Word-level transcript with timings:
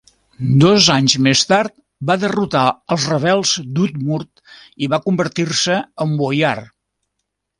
Dos 0.61 0.85
anys 0.93 1.15
més 1.25 1.41
tard, 1.49 1.73
va 2.11 2.15
derrotar 2.23 2.63
els 2.95 3.05
rebels 3.11 3.51
d'Udmurt 3.75 4.41
i 4.87 4.91
va 4.95 5.01
convertir-se 5.05 5.79
en 6.07 6.19
boiar. 6.23 6.57